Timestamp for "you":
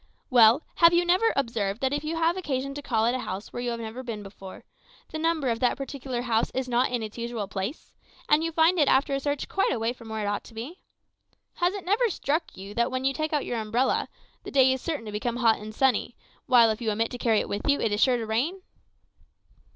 0.93-1.05, 2.03-2.15, 3.61-3.69, 8.43-8.51, 12.57-12.73, 13.05-13.13, 16.81-16.89, 17.69-17.79